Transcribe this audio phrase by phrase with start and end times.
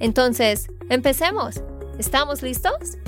[0.00, 1.62] Entonces, empecemos.
[1.98, 2.98] ¿Estamos listos?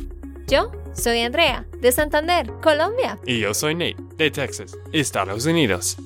[0.47, 3.19] Yo soy Andrea, de Santander, Colombia.
[3.27, 5.97] Y yo soy Nate, de Texas, Estados Unidos.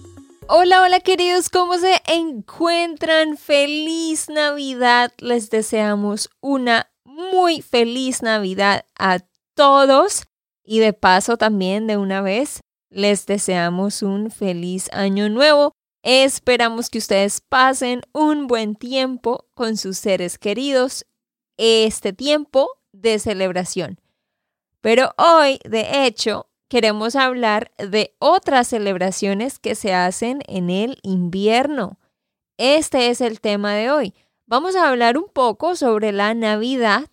[0.49, 3.37] Hola, hola queridos, ¿cómo se encuentran?
[3.37, 5.13] Feliz Navidad.
[5.19, 9.21] Les deseamos una muy feliz Navidad a
[9.55, 10.25] todos.
[10.65, 12.61] Y de paso también de una vez
[12.91, 15.73] les deseamos un feliz año nuevo.
[16.03, 21.05] Esperamos que ustedes pasen un buen tiempo con sus seres queridos,
[21.59, 24.01] este tiempo de celebración.
[24.81, 31.99] Pero hoy, de hecho, queremos hablar de otras celebraciones que se hacen en el invierno.
[32.57, 34.15] Este es el tema de hoy.
[34.47, 37.09] Vamos a hablar un poco sobre la Navidad,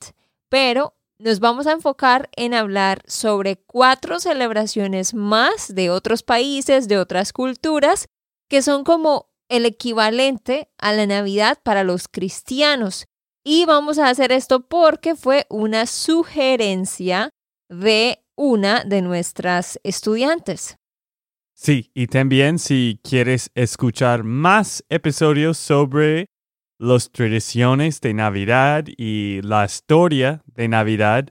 [0.48, 7.00] pero nos vamos a enfocar en hablar sobre cuatro celebraciones más de otros países, de
[7.00, 8.08] otras culturas,
[8.50, 13.06] que son como el equivalente a la Navidad para los cristianos.
[13.44, 17.30] Y vamos a hacer esto porque fue una sugerencia
[17.70, 20.78] de una de nuestras estudiantes.
[21.54, 26.28] Sí, y también si quieres escuchar más episodios sobre
[26.78, 31.30] las tradiciones de Navidad y la historia de Navidad.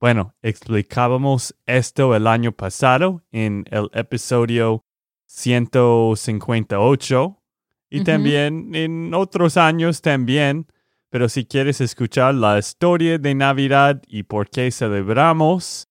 [0.00, 4.82] Bueno, explicábamos esto el año pasado en el episodio
[5.30, 7.38] 158
[7.88, 10.66] y también en otros años también.
[11.08, 15.88] Pero si quieres escuchar la historia de Navidad y por qué celebramos,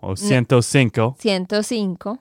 [0.00, 1.16] o 105.
[1.18, 2.18] 105.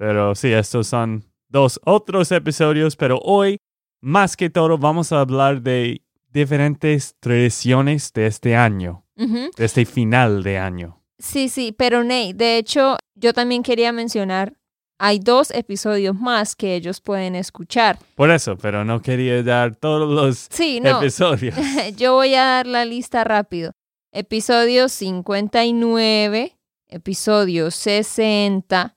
[0.00, 3.58] Pero sí, estos son dos otros episodios, pero hoy,
[4.00, 6.00] más que todo, vamos a hablar de
[6.32, 11.04] diferentes tradiciones de este año, de este final de año.
[11.18, 14.56] Sí, sí, pero Ney, de hecho, yo también quería mencionar
[14.98, 17.98] hay dos episodios más que ellos pueden escuchar.
[18.14, 21.54] Por eso, pero no quería dar todos los episodios.
[21.96, 23.72] Yo voy a dar la lista rápido.
[24.12, 28.94] Episodio 59, episodio 60,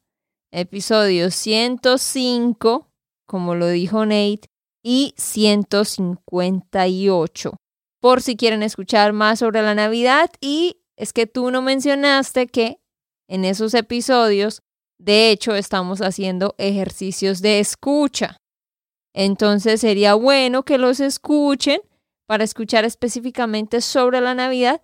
[0.53, 2.87] episodio 105,
[3.25, 4.47] como lo dijo Nate,
[4.81, 7.57] y 158.
[7.99, 12.79] Por si quieren escuchar más sobre la Navidad y es que tú no mencionaste que
[13.27, 14.61] en esos episodios
[15.03, 18.37] de hecho, estamos haciendo ejercicios de escucha.
[19.13, 21.81] Entonces sería bueno que los escuchen
[22.25, 24.81] para escuchar específicamente sobre la Navidad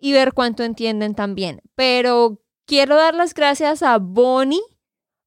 [0.00, 1.60] y ver cuánto entienden también.
[1.76, 4.60] Pero quiero dar las gracias a Bonnie,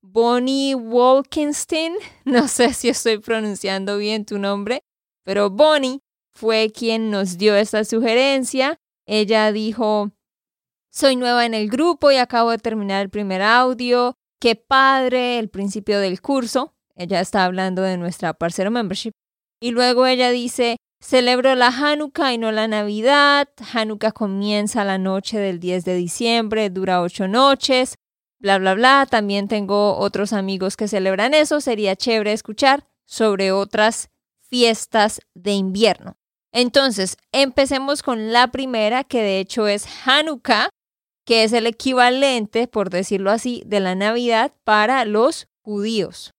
[0.06, 1.94] Bonnie Wolkenstein,
[2.25, 4.84] no sé si estoy pronunciando bien tu nombre,
[5.24, 6.02] pero Bonnie
[6.36, 8.78] fue quien nos dio esta sugerencia.
[9.08, 10.12] Ella dijo,
[10.91, 14.16] soy nueva en el grupo y acabo de terminar el primer audio.
[14.41, 16.74] Qué padre, el principio del curso.
[16.96, 19.14] Ella está hablando de nuestra parcero membership.
[19.62, 23.47] Y luego ella dice, celebro la Hanukkah y no la Navidad.
[23.74, 27.96] Hanukkah comienza la noche del 10 de diciembre, dura ocho noches,
[28.44, 29.08] bla, bla, bla.
[29.09, 31.62] También tengo otros amigos que celebran eso.
[31.62, 34.09] Sería chévere escuchar sobre otras
[34.42, 36.18] fiestas de invierno.
[36.52, 40.70] Entonces, empecemos con la primera, que de hecho es Hanukkah,
[41.26, 46.32] que es el equivalente, por decirlo así, de la Navidad para los judíos.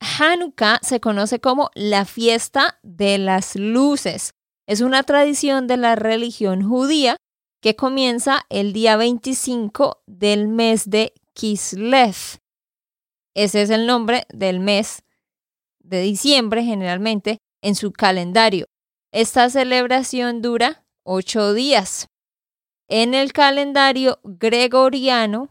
[0.00, 4.32] Hanukkah se conoce como la fiesta de las luces.
[4.66, 7.16] Es una tradición de la religión judía
[7.60, 12.14] que comienza el día 25 del mes de Kislev.
[13.34, 15.02] Ese es el nombre del mes
[15.80, 18.66] de diciembre generalmente en su calendario.
[19.12, 22.08] Esta celebración dura ocho días
[22.88, 25.50] en el calendario gregoriano,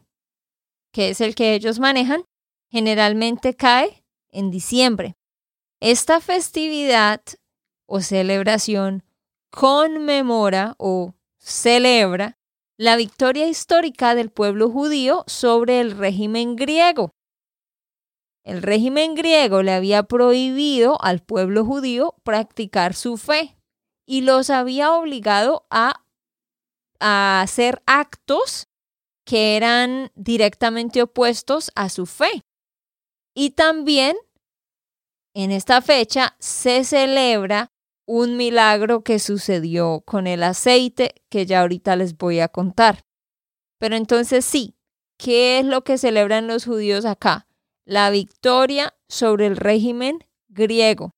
[0.92, 2.24] que es el que ellos manejan,
[2.70, 5.16] generalmente cae en diciembre.
[5.80, 7.22] Esta festividad
[7.86, 9.04] o celebración
[9.52, 11.14] conmemora o
[11.48, 12.38] celebra
[12.78, 17.12] la victoria histórica del pueblo judío sobre el régimen griego.
[18.44, 23.58] el régimen griego le había prohibido al pueblo judío practicar su fe
[24.06, 26.04] y los había obligado a,
[27.00, 28.68] hacer actos
[29.26, 32.42] que eran directamente opuestos a su fe.
[33.36, 34.18] Y también
[35.36, 37.70] en esta fecha se celebra
[38.08, 43.04] un milagro que sucedió con el aceite que ya ahorita les voy a contar.
[43.80, 44.76] Pero entonces sí,
[45.18, 47.48] ¿qué es lo que celebran los judíos acá?
[47.86, 51.12] La victoria sobre el régimen griego.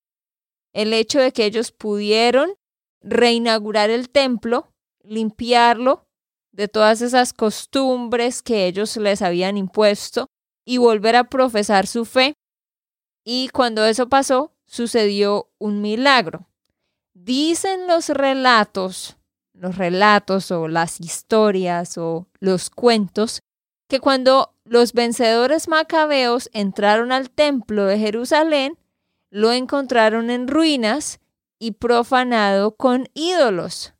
[0.73, 2.55] El hecho de que ellos pudieron
[3.01, 6.07] reinaugurar el templo, limpiarlo
[6.51, 10.27] de todas esas costumbres que ellos les habían impuesto
[10.65, 12.33] y volver a profesar su fe.
[13.23, 16.49] Y cuando eso pasó, sucedió un milagro.
[17.21, 19.17] Dicen los relatos,
[19.51, 23.41] los relatos o las historias o los cuentos,
[23.89, 28.77] que cuando los vencedores macabeos entraron al templo de Jerusalén,
[29.31, 31.19] lo encontraron en ruinas
[31.59, 33.93] y profanado con ídolos.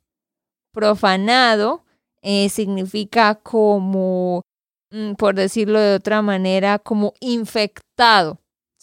[0.72, 1.84] Profanado
[2.22, 4.42] eh, significa como,
[4.92, 8.39] mm, por decirlo de otra manera, como infectado,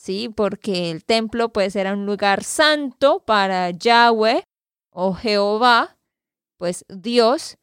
[0.08, 0.30] ¿sí?
[0.30, 4.44] Porque el templo pues era un lugar santo para Yahweh
[4.90, 5.98] o Jehová,
[6.58, 7.58] pues Dios,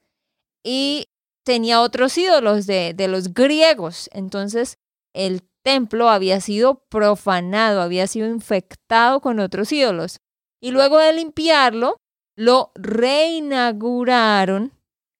[0.62, 1.06] y
[1.42, 4.10] tenía otros ídolos de, de los griegos.
[4.12, 4.76] Entonces
[5.14, 10.20] el templo había sido profanado, había sido infectado con otros ídolos.
[10.60, 11.96] Y luego de limpiarlo,
[12.36, 14.72] lo reinauguraron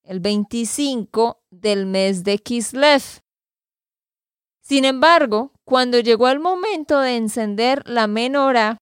[0.03, 3.24] el 25 del mes de Kislev.
[4.67, 8.79] Sin embargo, cuando llegó el momento de encender la menorá,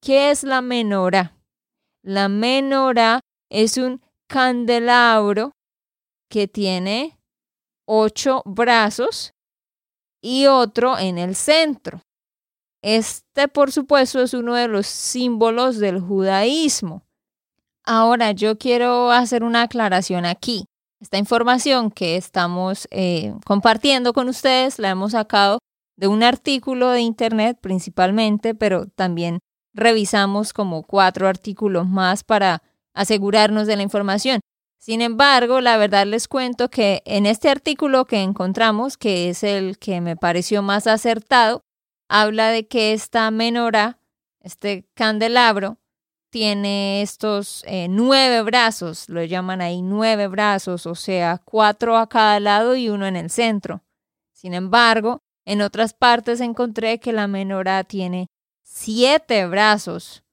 [0.00, 1.36] ¿qué es la menorá?
[2.02, 3.20] La menorá
[3.50, 5.50] es un candelabro
[6.30, 7.18] que tiene
[7.86, 9.32] ocho brazos
[10.22, 12.00] y otro en el centro.
[12.80, 17.02] Este, por supuesto, es uno de los símbolos del judaísmo.
[17.84, 20.66] Ahora, yo quiero hacer una aclaración aquí.
[21.04, 25.58] Esta información que estamos eh, compartiendo con ustedes la hemos sacado
[25.98, 29.40] de un artículo de internet principalmente, pero también
[29.74, 32.62] revisamos como cuatro artículos más para
[32.94, 34.40] asegurarnos de la información.
[34.78, 39.76] Sin embargo, la verdad les cuento que en este artículo que encontramos, que es el
[39.78, 41.60] que me pareció más acertado,
[42.08, 43.98] habla de que esta menora,
[44.40, 45.76] este candelabro,
[46.34, 52.40] tiene estos eh, nueve brazos, lo llaman ahí nueve brazos, o sea, cuatro a cada
[52.40, 53.84] lado y uno en el centro.
[54.32, 58.26] Sin embargo, en otras partes encontré que la menorá tiene
[58.64, 60.24] siete brazos,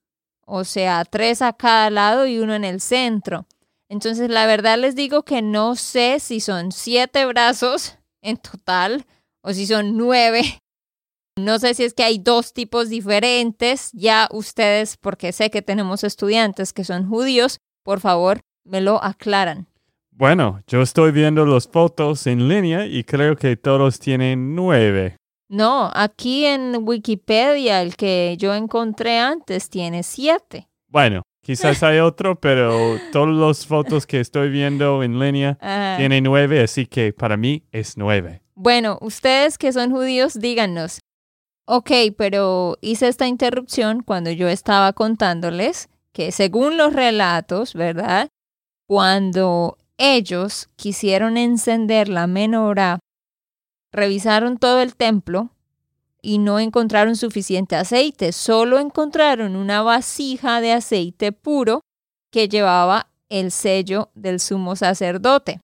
[0.44, 3.46] o sea, tres a cada lado y uno en el centro.
[3.88, 9.06] Entonces, la verdad les digo que no sé si son siete brazos en total
[9.40, 10.60] o si son nueve
[11.36, 13.90] no sé si es que hay dos tipos diferentes.
[13.92, 19.66] Ya ustedes, porque sé que tenemos estudiantes que son judíos, por favor, me lo aclaran.
[20.10, 25.16] Bueno, yo estoy viendo las fotos en línea y creo que todos tienen nueve.
[25.48, 30.68] No, aquí en Wikipedia el que yo encontré antes tiene siete.
[30.88, 35.58] Bueno, quizás hay otro, pero todas las fotos que estoy viendo en línea
[35.98, 38.42] tienen nueve, así que para mí es nueve.
[38.54, 41.00] Bueno, ustedes que son judíos, díganos,
[41.64, 48.28] Ok, pero hice esta interrupción cuando yo estaba contándoles que según los relatos, ¿verdad?
[48.88, 52.98] Cuando ellos quisieron encender la menorá,
[53.92, 55.50] revisaron todo el templo
[56.20, 61.80] y no encontraron suficiente aceite, solo encontraron una vasija de aceite puro
[62.32, 65.60] que llevaba el sello del sumo sacerdote.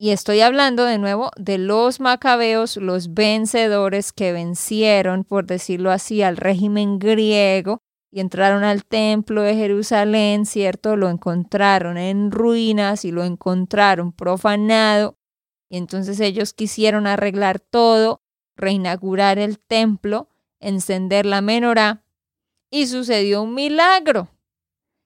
[0.00, 6.22] Y estoy hablando de nuevo de los macabeos, los vencedores que vencieron, por decirlo así,
[6.22, 10.94] al régimen griego y entraron al templo de Jerusalén, ¿cierto?
[10.94, 15.18] Lo encontraron en ruinas y lo encontraron profanado.
[15.68, 18.22] Y entonces ellos quisieron arreglar todo,
[18.56, 20.28] reinaugurar el templo,
[20.60, 22.04] encender la menorá.
[22.70, 24.28] Y sucedió un milagro.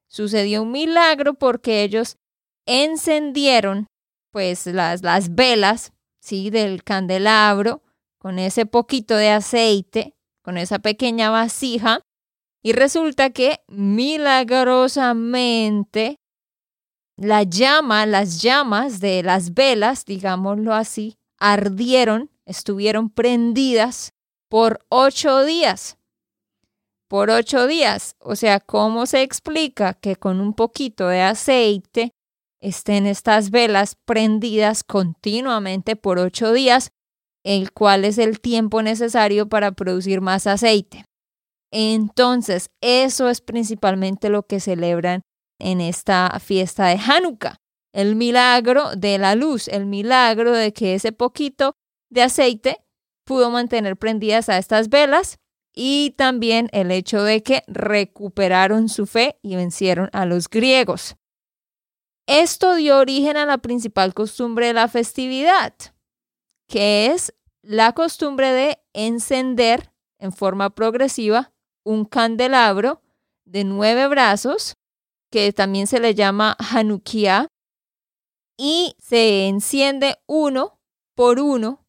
[0.06, 2.18] Sucedió un milagro porque ellos
[2.66, 3.88] encendieron
[4.32, 6.50] pues las, las velas, ¿sí?
[6.50, 7.84] Del candelabro,
[8.18, 12.00] con ese poquito de aceite, con esa pequeña vasija,
[12.62, 16.18] y resulta que milagrosamente
[17.16, 24.12] la llama, las llamas de las velas, digámoslo así, ardieron, estuvieron prendidas
[24.48, 25.98] por ocho días.
[27.08, 28.16] Por ocho días.
[28.20, 32.12] O sea, ¿cómo se explica que con un poquito de aceite
[32.62, 36.92] estén estas velas prendidas continuamente por ocho días,
[37.44, 41.04] el cual es el tiempo necesario para producir más aceite.
[41.72, 45.22] Entonces, eso es principalmente lo que celebran
[45.58, 47.56] en esta fiesta de Hanukkah.
[47.92, 51.74] El milagro de la luz, el milagro de que ese poquito
[52.10, 52.78] de aceite
[53.26, 55.38] pudo mantener prendidas a estas velas
[55.74, 61.16] y también el hecho de que recuperaron su fe y vencieron a los griegos.
[62.26, 65.74] Esto dio origen a la principal costumbre de la festividad,
[66.68, 71.52] que es la costumbre de encender en forma progresiva
[71.84, 73.02] un candelabro
[73.44, 74.74] de nueve brazos,
[75.30, 77.48] que también se le llama Hanukkah,
[78.56, 80.78] y se enciende uno
[81.16, 81.84] por uno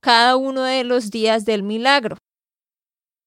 [0.00, 2.16] cada uno de los días del milagro.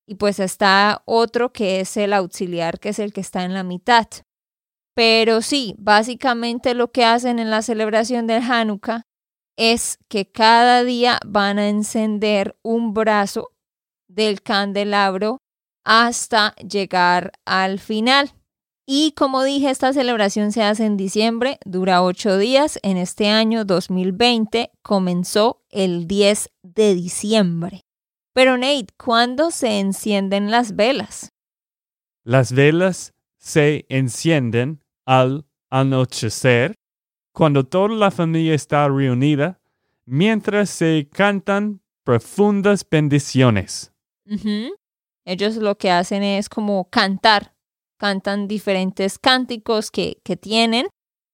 [0.07, 3.63] Y pues está otro que es el auxiliar, que es el que está en la
[3.63, 4.07] mitad.
[4.93, 9.03] Pero sí, básicamente lo que hacen en la celebración del Hanukkah
[9.57, 13.51] es que cada día van a encender un brazo
[14.07, 15.37] del candelabro
[15.83, 18.33] hasta llegar al final.
[18.85, 22.79] Y como dije, esta celebración se hace en diciembre, dura ocho días.
[22.83, 27.81] En este año 2020 comenzó el 10 de diciembre.
[28.33, 31.29] Pero Nate, ¿cuándo se encienden las velas?
[32.23, 36.75] Las velas se encienden al anochecer,
[37.33, 39.59] cuando toda la familia está reunida,
[40.05, 43.91] mientras se cantan profundas bendiciones.
[45.25, 47.55] Ellos lo que hacen es como cantar,
[47.97, 50.87] cantan diferentes cánticos que, que tienen,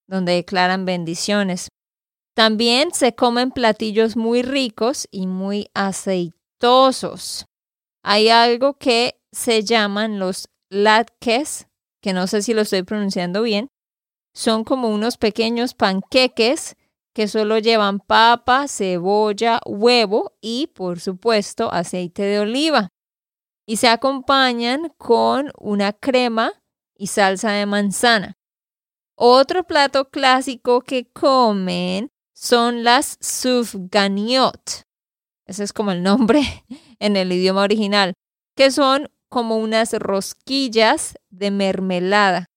[0.07, 1.67] donde declaran bendiciones.
[2.35, 7.45] También se comen platillos muy ricos y muy aceitosos.
[8.03, 11.66] Hay algo que se llaman los latkes,
[12.01, 13.69] que no sé si lo estoy pronunciando bien.
[14.33, 16.75] Son como unos pequeños panqueques
[17.13, 22.89] que solo llevan papa, cebolla, huevo y, por supuesto, aceite de oliva
[23.67, 26.53] y se acompañan con una crema
[26.95, 28.37] y salsa de manzana.
[29.15, 34.85] Otro plato clásico que comen son las sufganiot.
[35.45, 36.41] Ese es como el nombre
[36.99, 38.13] en el idioma original,
[38.55, 42.47] que son como unas rosquillas de mermelada.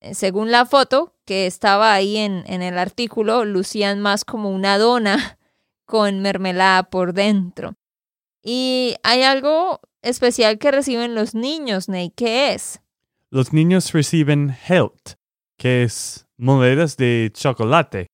[0.00, 5.38] Eh, según la foto que estaba ahí en, el artículo, lucían más como una dona
[5.84, 7.74] con mermelada por dentro.
[8.42, 12.10] Y hay algo especial que reciben los niños, Ney.
[12.10, 12.80] ¿Qué es?
[13.30, 15.14] Los niños reciben Helt,
[15.58, 18.06] que es monedas de chocolate.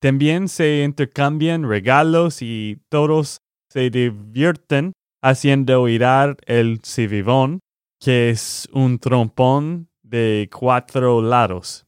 [0.00, 3.38] También se intercambian regalos y todos
[3.70, 7.60] se divierten haciendo girar el civivón,
[8.00, 11.86] que es un trompón de cuatro lados.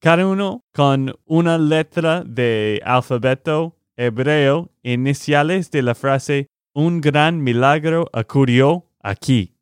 [0.00, 8.10] Cada uno con una letra de alfabeto hebreo iniciales de la frase un gran milagro
[8.12, 9.56] ocurrió aquí.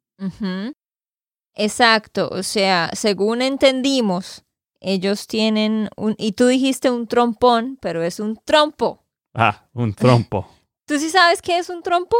[1.54, 4.44] Exacto, o sea, según entendimos,
[4.80, 9.04] ellos tienen un, y tú dijiste un trompón, pero es un trompo.
[9.32, 10.48] Ah, un trompo.
[10.86, 12.16] ¿Tú sí sabes qué es un trompo?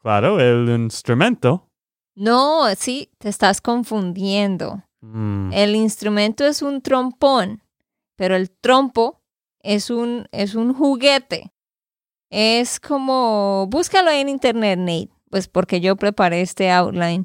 [0.00, 1.68] Claro, el instrumento.
[2.14, 4.82] No, sí, te estás confundiendo.
[5.00, 5.52] Mm.
[5.52, 7.62] El instrumento es un trompón,
[8.16, 9.20] pero el trompo
[9.60, 11.52] es un, es un juguete.
[12.30, 17.24] Es como, búscalo en internet, Nate, pues porque yo preparé este outline.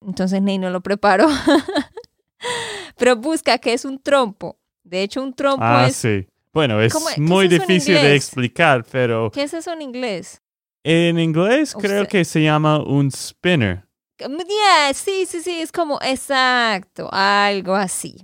[0.00, 1.28] Entonces Nate no lo preparó.
[2.96, 4.58] Pero busca que es un trompo.
[4.82, 5.96] De hecho, un trompo ah, es...
[5.96, 6.26] sí.
[6.52, 9.30] Bueno, es muy difícil de explicar, pero...
[9.30, 10.42] ¿Qué es eso en inglés?
[10.82, 13.84] En inglés creo que se llama un spinner.
[14.18, 18.18] Yeah, sí, sí, sí, es como exacto, algo así.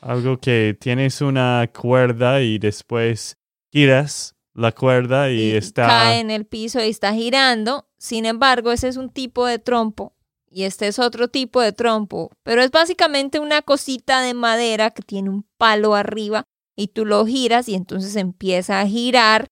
[0.00, 3.36] Algo que tienes una cuerda y después
[3.70, 5.86] giras la cuerda y, está...
[5.86, 7.88] Cae en el piso y está girando.
[7.98, 10.16] Sin embargo, ese es un tipo de trompo
[10.50, 12.30] y este es otro tipo de trompo.
[12.42, 16.44] Pero es básicamente una cosita de madera que tiene un palo arriba
[16.74, 19.48] y tú lo giras y entonces empieza a girar.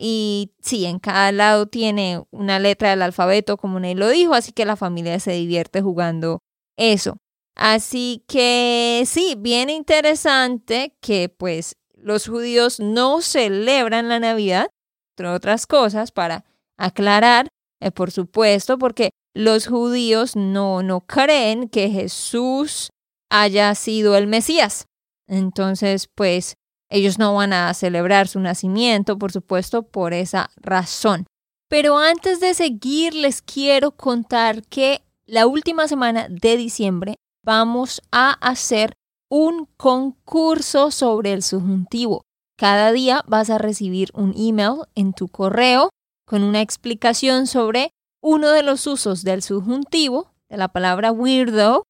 [0.00, 4.52] Y sí, en cada lado tiene una letra del alfabeto, como Ney lo dijo, así
[4.52, 6.38] que la familia se divierte jugando
[6.76, 7.18] eso.
[7.56, 14.68] Así que sí, bien interesante que pues los judíos no celebran la Navidad,
[15.16, 16.44] entre otras cosas, para
[16.76, 17.48] aclarar,
[17.80, 22.90] eh, por supuesto, porque los judíos no, no creen que Jesús
[23.30, 24.86] haya sido el Mesías.
[25.26, 26.54] Entonces, pues
[26.90, 31.26] ellos no van a celebrar su nacimiento, por supuesto, por esa razón.
[31.68, 38.32] Pero antes de seguir, les quiero contar que la última semana de diciembre vamos a
[38.32, 38.94] hacer
[39.30, 42.22] un concurso sobre el subjuntivo.
[42.56, 45.90] Cada día vas a recibir un email en tu correo
[46.26, 47.90] con una explicación sobre
[48.22, 51.84] uno de los usos del subjuntivo de la palabra weirdo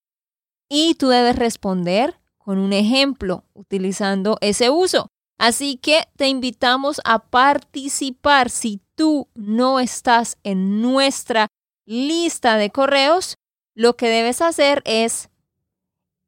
[0.68, 2.17] y tú debes responder
[2.48, 5.10] con un ejemplo utilizando ese uso.
[5.36, 8.48] Así que te invitamos a participar.
[8.48, 11.48] Si tú no estás en nuestra
[11.84, 13.36] lista de correos,
[13.74, 15.28] lo que debes hacer es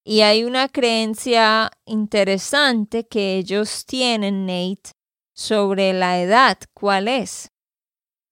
[0.05, 4.91] Y hay una creencia interesante que ellos tienen, Nate,
[5.37, 6.59] sobre la edad.
[6.75, 7.49] ¿Cuál es?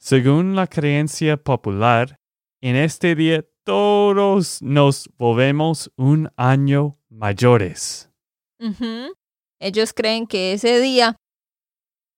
[0.00, 2.16] Según la creencia popular,
[2.60, 8.10] en este día todos nos volvemos un año mayores.
[9.62, 11.16] Ellos creen que ese día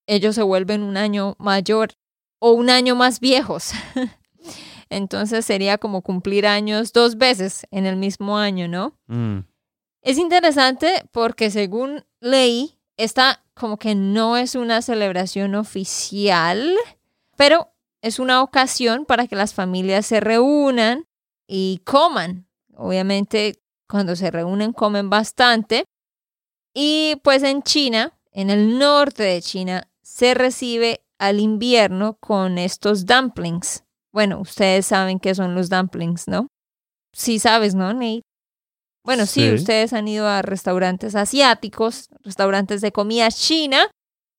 [0.06, 1.92] ellos se vuelven un año mayor
[2.38, 3.72] o un año más viejos.
[4.88, 8.98] Entonces sería como cumplir años dos veces en el mismo año, ¿no?
[9.06, 9.40] Mm.
[10.02, 16.74] Es interesante porque según leí, esta como que no es una celebración oficial,
[17.36, 21.06] pero es una ocasión para que las familias se reúnan
[21.46, 22.46] y coman.
[22.74, 25.84] Obviamente, cuando se reúnen comen bastante.
[26.74, 33.06] Y pues en China, en el norte de China, se recibe al invierno con estos
[33.06, 33.84] dumplings.
[34.12, 36.48] Bueno, ustedes saben qué son los dumplings, ¿no?
[37.12, 38.22] Sí sabes, ¿no, Nate?
[39.04, 39.52] Bueno, sí.
[39.52, 43.90] ustedes han ido a restaurantes asiáticos, restaurantes de comida china,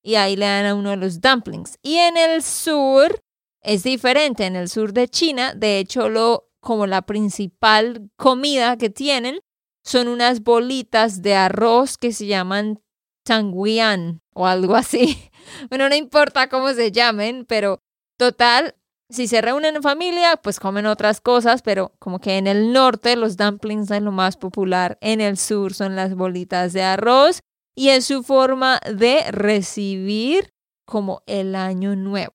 [0.04, 1.78] y ahí le dan a uno de los dumplings.
[1.82, 3.20] Y en el sur
[3.62, 4.46] es diferente.
[4.46, 9.40] En el sur de China, de hecho, lo como la principal comida que tienen
[9.86, 12.82] son unas bolitas de arroz que se llaman
[13.24, 15.18] tanguian o algo así.
[15.70, 17.80] Bueno, no importa cómo se llamen, pero
[18.18, 18.76] total,
[19.12, 23.16] si se reúnen en familia, pues comen otras cosas, pero como que en el norte
[23.16, 27.42] los dumplings son lo más popular, en el sur son las bolitas de arroz
[27.76, 30.52] y es su forma de recibir
[30.86, 32.34] como el año nuevo.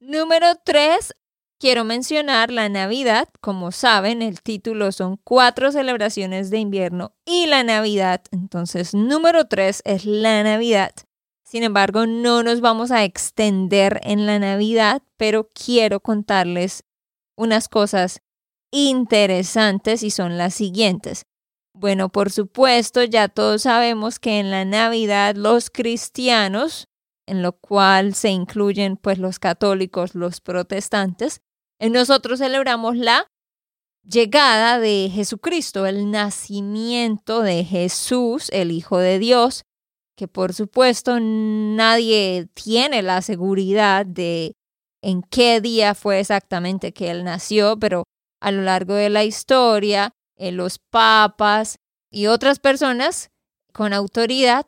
[0.00, 1.14] Número tres,
[1.60, 3.28] quiero mencionar la Navidad.
[3.40, 8.22] Como saben, el título son cuatro celebraciones de invierno y la Navidad.
[8.32, 10.92] Entonces, número tres es la Navidad.
[11.44, 16.84] Sin embargo, no nos vamos a extender en la Navidad, pero quiero contarles
[17.36, 18.22] unas cosas
[18.72, 21.26] interesantes y son las siguientes.
[21.74, 26.88] Bueno, por supuesto, ya todos sabemos que en la Navidad los cristianos,
[27.26, 31.42] en lo cual se incluyen pues los católicos, los protestantes,
[31.88, 33.26] nosotros celebramos la
[34.04, 39.62] llegada de Jesucristo, el nacimiento de Jesús, el Hijo de Dios,
[40.16, 44.52] que por supuesto nadie tiene la seguridad de
[45.02, 48.04] en qué día fue exactamente que él nació, pero
[48.40, 51.78] a lo largo de la historia, eh, los papas
[52.10, 53.30] y otras personas
[53.72, 54.66] con autoridad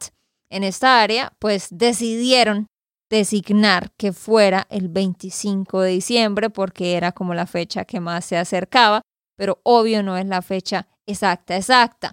[0.48, 2.66] en esta área, pues decidieron
[3.12, 8.38] designar que fuera el 25 de diciembre porque era como la fecha que más se
[8.38, 9.02] acercaba,
[9.36, 12.12] pero obvio no es la fecha exacta, exacta.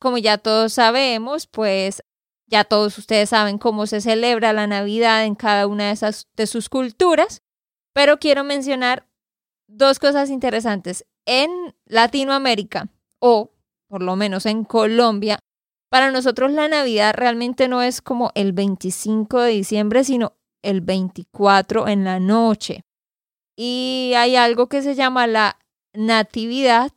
[0.00, 2.02] Como ya todos sabemos, pues
[2.48, 6.48] ya todos ustedes saben cómo se celebra la Navidad en cada una de, esas, de
[6.48, 7.42] sus culturas,
[7.94, 9.06] pero quiero mencionar
[9.68, 11.06] dos cosas interesantes.
[11.26, 11.50] En
[11.86, 12.88] Latinoamérica,
[13.20, 13.52] o
[13.88, 15.38] por lo menos en Colombia,
[15.90, 21.88] para nosotros la Navidad realmente no es como el 25 de diciembre, sino el 24
[21.88, 22.82] en la noche.
[23.56, 25.58] Y hay algo que se llama la
[25.92, 26.92] natividad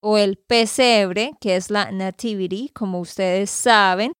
[0.00, 4.12] o el pesebre, que es la nativity, como ustedes saben,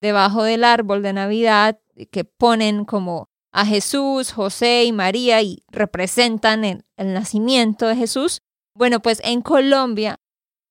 [0.00, 1.78] debajo del árbol de Navidad
[2.10, 8.42] que ponen como a Jesús, José y María y representan el, nacimiento de Jesús.
[8.74, 10.16] Bueno, pues en Colombia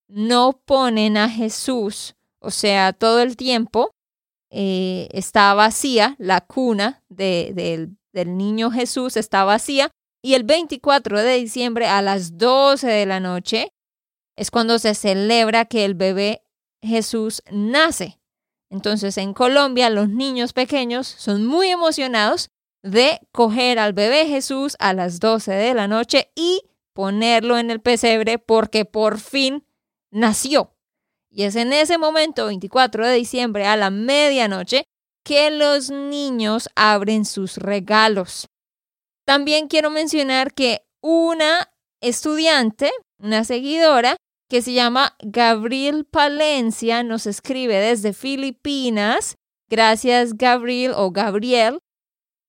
[0.07, 3.94] no ponen a Jesús, o sea, todo el tiempo
[4.57, 9.91] eh, está vacía, la cuna del niño Jesús está vacía,
[10.23, 13.73] y el 24 de diciembre a las 12 de la noche
[14.37, 16.41] es cuando se celebra que el bebé
[16.81, 18.17] Jesús nace.
[18.69, 22.49] Entonces en Colombia los niños pequeños son muy emocionados
[22.81, 26.61] de coger al bebé Jesús a las 12 de la noche y
[26.93, 29.65] ponerlo en el pesebre porque por fin
[30.11, 30.74] nació.
[31.35, 34.85] Y es en ese momento, 24 de diciembre a la medianoche,
[35.25, 38.47] que los niños abren sus regalos.
[39.25, 41.69] También quiero mencionar que una
[41.99, 42.89] estudiante,
[43.21, 44.15] una seguidora,
[44.49, 49.35] que se llama Gabriel Palencia, nos escribe desde Filipinas.
[49.69, 51.79] Gracias, Gabriel o Gabriel.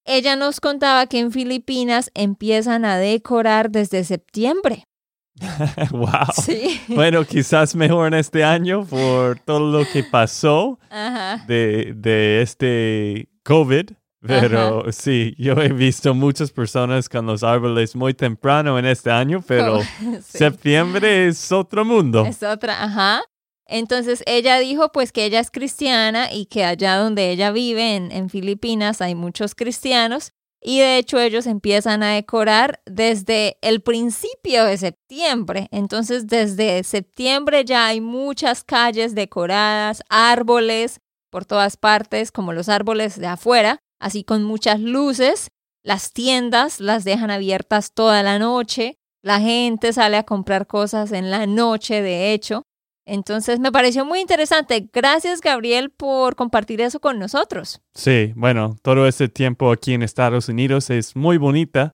[0.05, 4.85] Ella nos contaba que en Filipinas empiezan a decorar desde septiembre.
[5.91, 6.09] wow.
[6.33, 6.81] Sí.
[6.87, 10.79] Bueno, quizás mejor en este año por todo lo que pasó
[11.47, 13.91] De, de este COVID.
[14.19, 19.41] Pero sí, yo he visto muchas personas con los árboles muy temprano en este año,
[19.45, 19.79] pero
[20.21, 22.25] septiembre es otro mundo.
[22.25, 23.21] Es otra, ajá.
[23.67, 28.11] Entonces ella dijo pues que ella es cristiana y que allá donde ella vive, en,
[28.11, 34.65] en Filipinas, hay muchos cristianos y de hecho ellos empiezan a decorar desde el principio
[34.65, 35.67] de septiembre.
[35.71, 43.19] Entonces desde septiembre ya hay muchas calles decoradas, árboles por todas partes, como los árboles
[43.19, 45.49] de afuera así con muchas luces.
[45.83, 48.97] Las tiendas las dejan abiertas toda la noche.
[49.23, 52.63] La gente sale a comprar cosas en la noche, de hecho.
[53.07, 54.89] Entonces me pareció muy interesante.
[54.91, 57.81] Gracias, Gabriel, por compartir eso con nosotros.
[57.93, 61.93] Sí, bueno, todo ese tiempo aquí en Estados Unidos es muy bonita,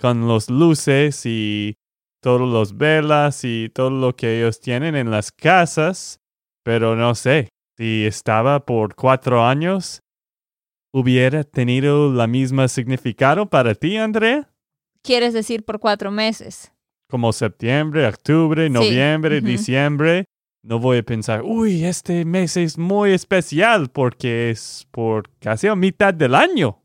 [0.00, 1.76] con los luces y
[2.22, 6.20] todos los velas y todo lo que ellos tienen en las casas.
[6.62, 10.00] Pero no sé, si estaba por cuatro años,
[10.94, 14.48] hubiera tenido la misma significado para ti, Andrea?
[15.02, 16.72] ¿Quieres decir por cuatro meses?
[17.10, 20.24] Como septiembre, octubre, noviembre, diciembre.
[20.64, 25.76] No voy a pensar, uy, este mes es muy especial porque es por casi a
[25.76, 26.80] mitad del año.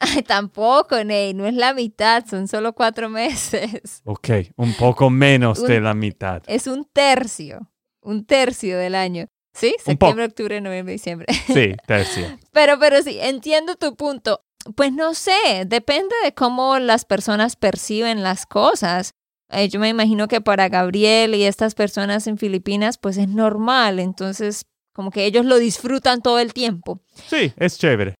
[0.26, 4.02] tampoco, Ney, no es la mitad, son solo cuatro meses.
[4.04, 6.42] Ok, un poco menos de la mitad.
[6.48, 7.70] Es un tercio,
[8.02, 9.26] un tercio del año.
[9.54, 11.28] Sí, septiembre, octubre, noviembre, diciembre.
[11.46, 12.36] Sí, tercio.
[12.50, 14.40] pero, pero sí, entiendo tu punto.
[14.74, 19.12] Pues no sé, depende de cómo las personas perciben las cosas.
[19.50, 23.98] Eh, yo me imagino que para Gabriel y estas personas en Filipinas, pues es normal.
[23.98, 27.00] Entonces, como que ellos lo disfrutan todo el tiempo.
[27.28, 28.14] Sí, es chévere.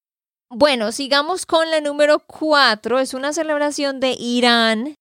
[0.51, 2.99] Bueno, sigamos con la número cuatro.
[2.99, 4.95] Es una celebración de Irán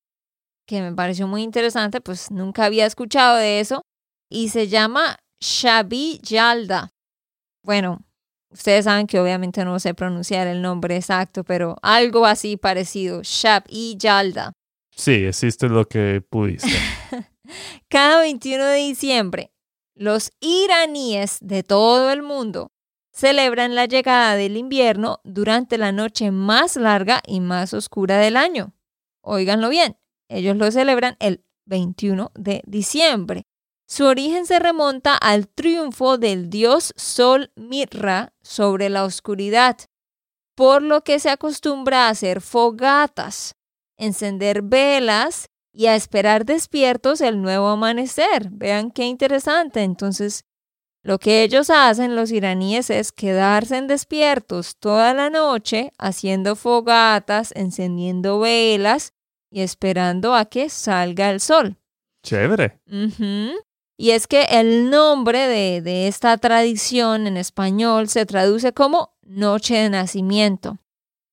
[0.70, 3.82] que me pareció muy interesante, pues nunca había escuchado de eso.
[4.30, 6.92] Y se llama Shabi Yalda.
[7.64, 8.04] Bueno,
[8.52, 13.98] ustedes saben que obviamente no sé pronunciar el nombre exacto, pero algo así parecido, Shabi
[13.98, 14.54] Yalda.
[15.00, 16.68] Sí, existe lo que pudiste.
[17.90, 19.54] Cada 21 de diciembre,
[19.96, 22.74] los iraníes de todo el mundo
[23.14, 28.74] celebran la llegada del invierno durante la noche más larga y más oscura del año.
[29.22, 33.44] Óiganlo bien, ellos lo celebran el 21 de diciembre.
[33.88, 39.78] Su origen se remonta al triunfo del dios Sol Mirra sobre la oscuridad,
[40.56, 43.56] por lo que se acostumbra a hacer fogatas,
[44.00, 48.50] encender velas y a esperar despiertos el nuevo amanecer.
[48.50, 49.84] Vean qué interesante.
[49.84, 50.46] Entonces,
[51.04, 57.54] lo que ellos hacen, los iraníes, es quedarse en despiertos toda la noche, haciendo fogatas,
[57.56, 59.14] encendiendo velas
[59.52, 61.78] y esperando a que salga el sol.
[62.24, 62.80] Chévere.
[63.98, 69.90] Y es que el nombre de, esta tradición en español se traduce como noche de
[69.90, 70.78] nacimiento.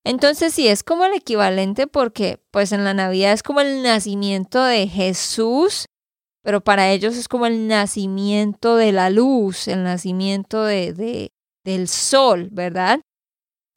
[0.07, 4.63] Entonces sí, es como el equivalente porque pues en la Navidad es como el nacimiento
[4.63, 5.85] de Jesús,
[6.43, 11.33] pero para ellos es como el nacimiento de la luz, el nacimiento de, de,
[11.65, 13.01] del sol, ¿verdad?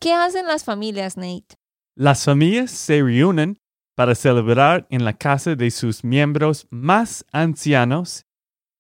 [0.01, 1.57] ¿Qué hacen las familias, Nate?
[1.97, 3.59] Las familias se reúnen
[3.97, 8.25] para celebrar en la casa de sus miembros más ancianos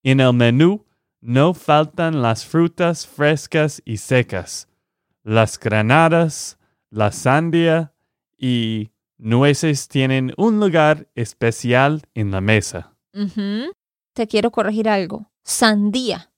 [0.04, 0.86] en el menú
[1.20, 4.68] no faltan las frutas frescas y secas,
[5.24, 6.59] las granadas,
[6.90, 7.94] la sandía
[8.36, 12.94] y nueces tienen un lugar especial en la mesa.
[14.12, 15.30] Te quiero corregir algo.
[15.42, 16.30] Sandía.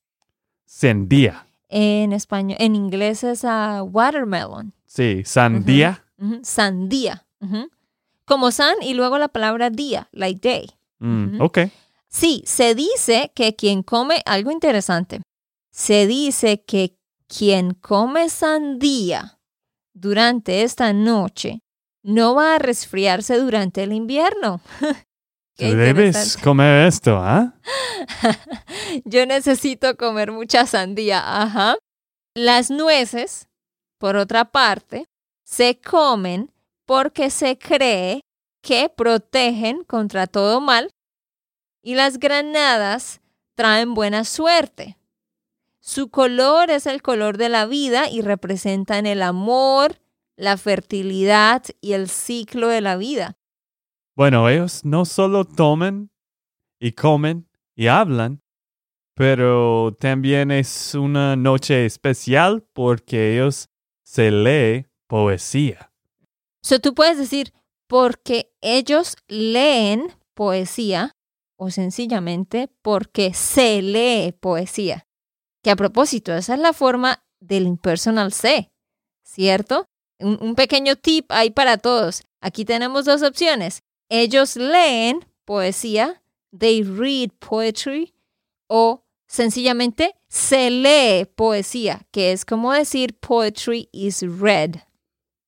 [0.64, 1.46] Sandía.
[1.68, 4.74] En español, en inglés es ah, watermelon.
[4.84, 6.04] Sí, sandía.
[6.42, 7.26] Sandía.
[8.24, 10.70] Como san y luego la palabra día, like day.
[10.98, 11.40] Mm.
[11.40, 11.58] Ok.
[12.08, 15.22] Sí, se dice que quien come, algo interesante,
[15.70, 19.38] se dice que quien come sandía
[19.94, 21.60] durante esta noche
[22.02, 24.60] no va a resfriarse durante el invierno.
[25.56, 27.54] Debes comer esto, ¿ah?
[29.04, 31.76] Yo necesito comer mucha sandía, ajá.
[32.34, 33.48] Las nueces,
[33.98, 35.06] por otra parte,
[35.44, 36.50] se comen
[36.86, 38.22] porque se cree
[38.62, 40.90] que protegen contra todo mal
[41.82, 43.20] y las granadas
[43.54, 44.96] traen buena suerte.
[45.84, 50.00] Su color es el color de la vida y representan el amor,
[50.36, 53.36] la fertilidad y el ciclo de la vida.
[54.14, 56.12] Bueno, ellos no solo toman
[56.78, 58.44] y comen y hablan,
[59.14, 63.68] pero también es una noche especial porque ellos
[64.04, 65.92] se lee poesía.
[66.62, 67.52] So, tú puedes decir,
[67.88, 71.16] porque ellos leen poesía
[71.56, 75.08] o sencillamente porque se lee poesía.
[75.62, 78.70] Que a propósito, esa es la forma del impersonal C,
[79.22, 79.86] ¿cierto?
[80.18, 82.22] Un, un pequeño tip ahí para todos.
[82.40, 83.82] Aquí tenemos dos opciones.
[84.08, 86.22] Ellos leen poesía,
[86.56, 88.14] they read poetry,
[88.68, 94.76] o sencillamente se lee poesía, que es como decir poetry is read.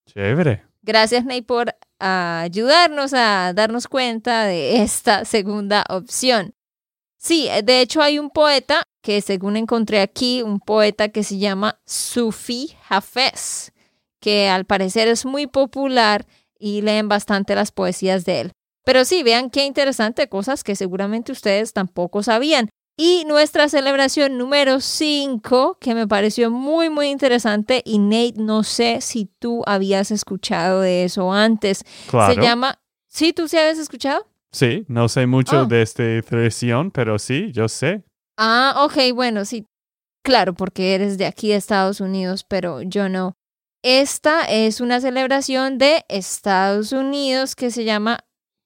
[0.07, 0.65] Chévere.
[0.83, 6.55] Gracias, Ney, por ayudarnos a darnos cuenta de esta segunda opción.
[7.17, 11.79] Sí, de hecho hay un poeta que según encontré aquí, un poeta que se llama
[11.85, 13.73] Sufi Hafez,
[14.19, 16.25] que al parecer es muy popular
[16.59, 18.53] y leen bastante las poesías de él.
[18.83, 22.71] Pero sí, vean qué interesante, cosas que seguramente ustedes tampoco sabían.
[22.97, 27.83] Y nuestra celebración número 5, que me pareció muy, muy interesante.
[27.85, 31.85] Y Nate, no sé si tú habías escuchado de eso antes.
[32.09, 32.33] Claro.
[32.35, 32.79] Se llama...
[33.09, 34.27] ¿Sí, tú sí habías escuchado?
[34.51, 35.67] Sí, no sé mucho Oh.
[35.67, 38.03] de esta tradición, pero sí, yo sé.
[38.37, 39.67] Ah, ok, bueno, sí.
[40.23, 43.37] Claro, porque eres de aquí de Estados Unidos, pero yo no.
[43.83, 48.21] Esta es una celebración de Estados Unidos que se llama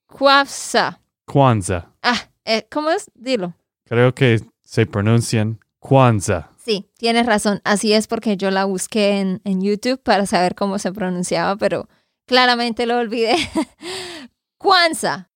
[0.07, 1.01] Kwanzaa.
[1.27, 1.93] Kwanzaa.
[2.03, 3.11] Ah, eh, ¿cómo es?
[3.15, 3.55] Dilo.
[3.85, 6.53] Creo que se pronuncian Kwanzaa.
[6.65, 7.61] Sí, tienes razón.
[7.65, 11.89] Así es porque yo la busqué en, en YouTube para saber cómo se pronunciaba, pero
[12.27, 13.35] claramente lo olvidé.
[14.59, 15.28] Kwanzaa.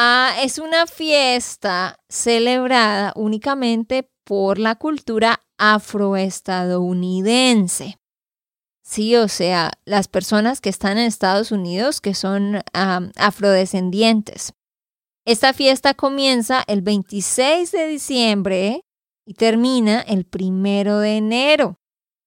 [0.00, 7.98] Ah, es una fiesta celebrada únicamente por la cultura afroestadounidense.
[8.84, 14.52] Sí, o sea, las personas que están en Estados Unidos que son afrodescendientes.
[15.26, 18.82] Esta fiesta comienza el 26 de diciembre
[19.26, 21.80] y termina el primero de enero.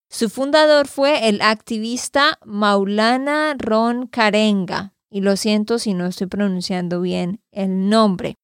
[0.09, 7.01] Su fundador fue el activista Maulana Ron Karenga, y lo siento si no estoy pronunciando
[7.01, 8.37] bien el nombre.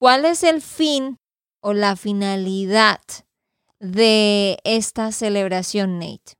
[0.00, 1.18] ¿Cuál es el fin
[1.60, 3.00] o la finalidad
[3.78, 6.32] de esta celebración, Nate?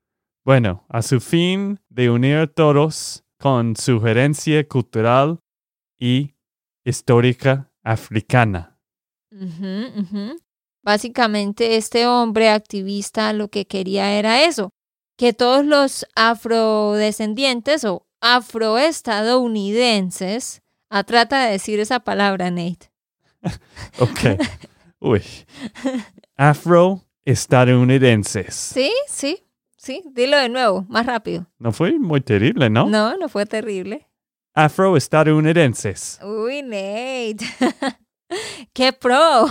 [0.45, 5.38] Bueno, a su fin de unir a todos con su herencia cultural
[5.99, 6.35] y
[6.85, 8.79] histórica africana.
[10.83, 14.71] Básicamente este hombre activista lo que quería era eso,
[15.17, 22.90] que todos los afrodescendientes o afroestadounidenses, ah, trata de decir esa palabra, Nate.
[23.98, 24.38] Ok.
[25.00, 25.22] Uy.
[26.37, 28.54] Afro-estadounidenses.
[28.54, 29.44] Sí, sí,
[29.76, 31.48] sí, dilo de nuevo, más rápido.
[31.58, 32.87] No fue muy terrible, ¿no?
[32.87, 34.08] No, no fue terrible.
[34.54, 36.20] Afro-estadounidenses.
[36.22, 37.38] Uy, Nate.
[38.72, 39.46] ¡Qué pro!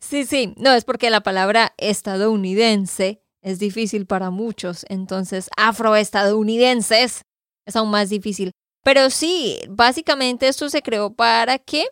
[0.00, 0.54] Sí, sí.
[0.56, 4.86] No, es porque la palabra estadounidense es difícil para muchos.
[4.88, 7.24] Entonces, afroestadounidenses
[7.66, 8.52] es aún más difícil.
[8.82, 11.86] Pero sí, básicamente esto se creó para que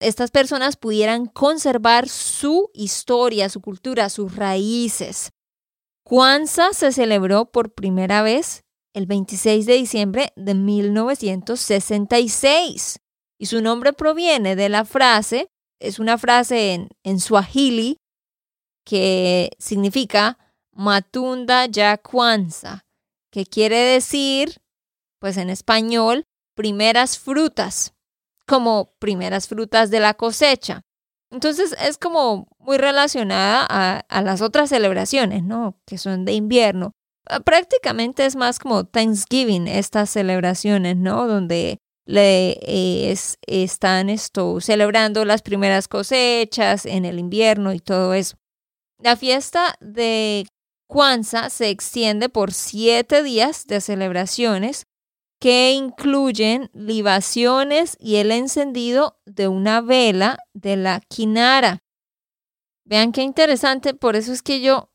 [0.00, 5.30] estas personas pudieran conservar su historia, su cultura, sus raíces.
[6.04, 8.60] Kwanzaa se celebró por primera vez
[8.92, 13.00] el 26 de diciembre de 1966
[13.38, 15.48] y su nombre proviene de la frase,
[15.80, 17.96] es una frase en, en Swahili
[18.84, 20.38] que significa
[20.72, 22.84] Matunda ya Kwanzaa,
[23.32, 24.60] que quiere decir,
[25.24, 27.94] pues en español, primeras frutas,
[28.46, 30.82] como primeras frutas de la cosecha.
[31.30, 35.80] Entonces es como muy relacionada a, las otras celebraciones, ¿no?
[35.86, 36.92] Que son de invierno.
[37.26, 41.26] Ah, prácticamente es más como Thanksgiving, estas celebraciones, ¿no?
[41.26, 44.10] Donde le, eh, están
[44.60, 48.36] celebrando las primeras cosechas en el invierno y todo eso.
[49.02, 50.46] La fiesta de
[50.86, 54.84] Kwanzaa se extiende por siete días de celebraciones
[55.44, 61.82] que incluyen libaciones y el encendido de una vela de la Kinara.
[62.86, 64.90] Vean qué interesante, por eso es que yo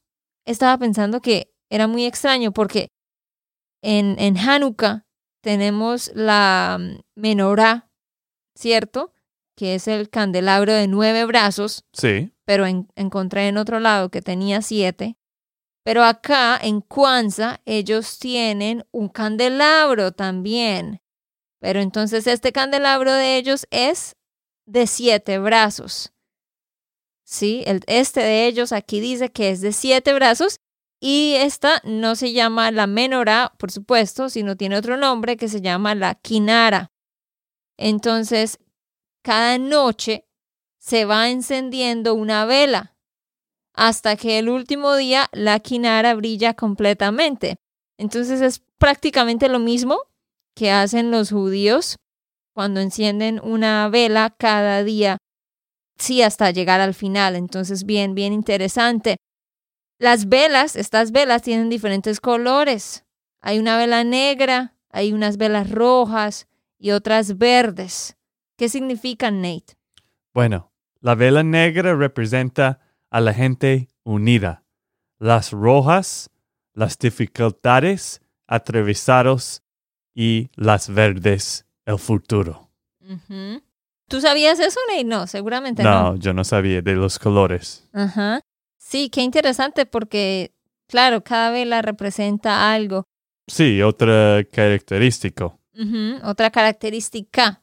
[0.45, 2.87] estaba pensando que era muy extraño, porque
[3.83, 5.05] en, en Hanukkah
[5.43, 7.91] tenemos la mm, menorá,
[8.55, 9.13] ¿cierto?
[9.55, 11.85] Que es el candelabro de nueve brazos.
[11.93, 12.33] Sí.
[12.45, 15.15] Pero encontré en otro lado que tenía siete.
[15.89, 21.01] Pero acá en Kwanzaa ellos tienen un candelabro también.
[21.59, 24.15] Pero entonces este candelabro de ellos es
[24.67, 26.13] de siete brazos.
[27.23, 30.59] Sí, el, este de ellos aquí dice que es de siete brazos
[30.99, 35.59] y esta no se llama la menorá, por supuesto, sino tiene otro nombre que se
[35.59, 36.91] llama la quinara.
[37.77, 38.59] Entonces,
[39.23, 40.27] cada noche
[40.77, 42.98] se va encendiendo una vela
[43.79, 47.55] hasta que el último día la quinara brilla completamente.
[47.97, 50.01] Entonces es prácticamente lo mismo
[50.53, 51.95] que hacen los judíos
[52.53, 55.17] cuando encienden una vela cada día,
[55.97, 57.37] sí, hasta llegar al final.
[57.37, 59.15] Entonces, bien, bien interesante.
[59.97, 63.05] Las velas, estas velas tienen diferentes colores.
[63.39, 68.17] Hay una vela negra, hay unas velas rojas y otras verdes.
[68.57, 69.77] ¿Qué significan, Nate?
[70.33, 74.63] Bueno, la vela negra representa a la gente unida.
[75.17, 76.29] Las rojas,
[76.73, 79.63] las dificultades atravesados
[80.13, 82.69] y las verdes, el futuro.
[84.07, 85.03] ¿Tú sabías eso, Nate?
[85.03, 86.13] No, seguramente no.
[86.13, 87.87] No, yo no sabía de los colores.
[87.93, 88.41] Ajá.
[88.77, 90.51] Sí, qué interesante porque,
[90.87, 93.03] claro, cada vela representa algo.
[93.47, 95.55] Sí, otra característica.
[96.23, 97.61] otra característica.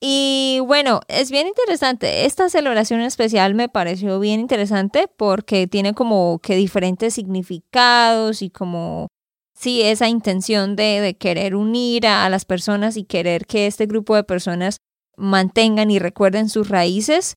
[0.00, 2.24] Y bueno, es bien interesante.
[2.24, 9.08] Esta celebración especial me pareció bien interesante porque tiene como que diferentes significados y como,
[9.54, 13.86] sí, esa intención de, de querer unir a, a las personas y querer que este
[13.86, 14.78] grupo de personas
[15.16, 17.34] mantengan y recuerden sus raíces.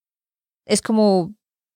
[0.66, 1.34] Es como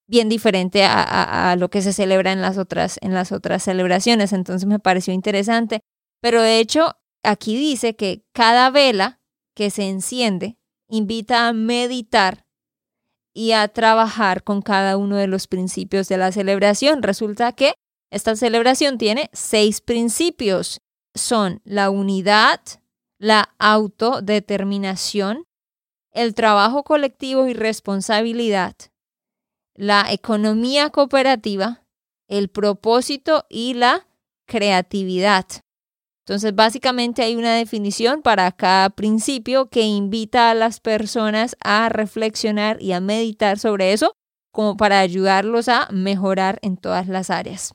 [0.08, 4.34] bien diferente a, lo que se celebra en las, otras, en las otras celebraciones.
[4.34, 5.82] Entonces me pareció interesante.
[6.22, 6.94] Pero de hecho,
[7.24, 9.20] aquí dice que cada vela
[9.56, 12.46] que se enciende invita a meditar
[13.34, 17.04] y a trabajar con cada uno de los principios de la celebración.
[17.04, 17.74] Resulta que
[18.10, 20.82] esta celebración tiene seis principios.
[21.14, 22.62] Son la unidad,
[23.18, 25.46] la autodeterminación,
[26.12, 28.76] el trabajo colectivo y responsabilidad,
[29.74, 31.84] la economía cooperativa,
[32.28, 34.08] el propósito y la
[34.46, 35.46] creatividad.
[36.28, 42.82] Entonces, básicamente hay una definición para cada principio que invita a las personas a reflexionar
[42.82, 44.14] y a meditar sobre eso,
[44.52, 47.74] como para ayudarlos a mejorar en todas las áreas.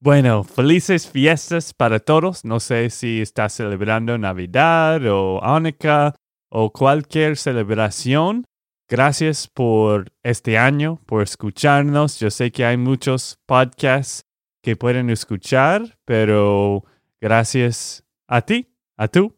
[0.00, 2.46] Bueno, felices fiestas para todos.
[2.46, 6.14] No sé si estás celebrando Navidad o Hanukkah
[6.50, 8.46] o cualquier celebración.
[8.88, 12.18] Gracias por este año, por escucharnos.
[12.18, 14.22] Yo sé que hay muchos podcasts
[14.62, 16.84] que pueden escuchar, pero
[17.22, 19.34] gracias a ti, a tú.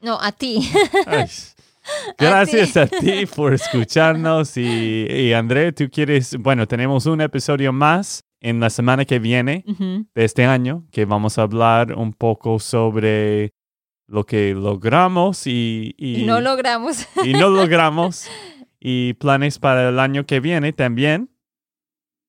[0.00, 0.68] No, a ti.
[2.18, 3.24] gracias a ti.
[3.26, 4.56] por escucharnos.
[4.56, 9.64] Y, y, André, tú quieres, bueno, tenemos un episodio más en la semana que viene
[10.14, 13.54] de este año, que vamos a hablar un poco sobre
[14.08, 17.06] lo que logramos y, y no logramos.
[17.22, 18.26] Y no logramos.
[18.80, 21.30] y planes para el año que viene también.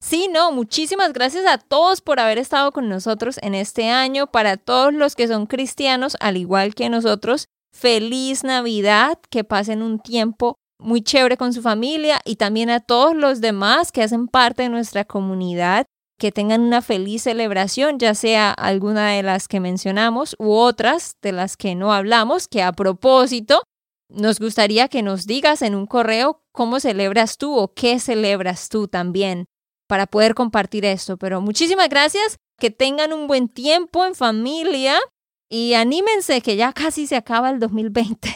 [0.04, 4.26] Sí, no, muchísimas gracias a todos por haber estado con nosotros en este año.
[4.26, 10.00] Para todos los que son cristianos, al igual que nosotros, feliz Navidad, que pasen un
[10.00, 14.64] tiempo muy chévere con su familia y también a todos los demás que hacen parte
[14.64, 15.86] de nuestra comunidad,
[16.20, 21.32] que tengan una feliz celebración, ya sea alguna de las que mencionamos u otras de
[21.32, 23.62] las que no hablamos, que a propósito,
[24.10, 28.88] nos gustaría que nos digas en un correo cómo celebras tú o qué celebras tú
[28.88, 29.46] también
[29.92, 31.18] para poder compartir esto.
[31.18, 34.98] Pero muchísimas gracias, que tengan un buen tiempo en familia
[35.50, 38.30] y anímense que ya casi se acaba el 2020.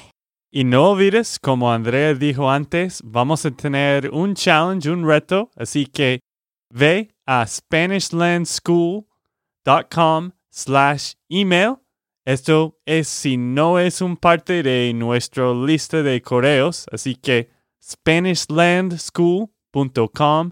[0.52, 5.86] Y no olvides, como Andrea dijo antes, vamos a tener un challenge, un reto, así
[5.86, 6.20] que
[6.70, 11.76] ve a SpanishLandSchool.com slash email
[12.26, 17.50] esto es si no es un parte de nuestra lista de correos, así que
[17.82, 20.52] SpanishLandSchool.com